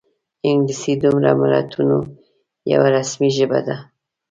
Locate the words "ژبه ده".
3.37-3.75